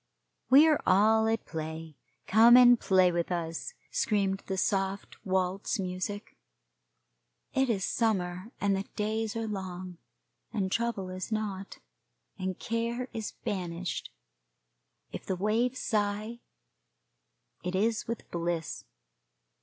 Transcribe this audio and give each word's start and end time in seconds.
We 0.49 0.67
are 0.67 0.81
all 0.87 1.27
at 1.27 1.45
play, 1.45 1.95
come 2.25 2.57
and 2.57 2.79
play 2.79 3.11
with 3.11 3.31
us, 3.31 3.75
screamed 3.91 4.39
the 4.47 4.57
soft 4.57 5.23
waltz 5.23 5.77
music. 5.77 6.35
It 7.53 7.69
is 7.69 7.85
summer, 7.85 8.51
and 8.59 8.75
the 8.75 8.85
days 8.95 9.35
are 9.35 9.45
long, 9.45 9.99
and 10.51 10.71
trouble 10.71 11.11
is 11.11 11.31
not, 11.31 11.77
and 12.39 12.57
care 12.57 13.09
is 13.13 13.33
banished. 13.45 14.09
If 15.11 15.27
the 15.27 15.35
waves 15.35 15.77
sigh, 15.77 16.39
it 17.63 17.75
is 17.75 18.07
with 18.07 18.27
bliss. 18.31 18.85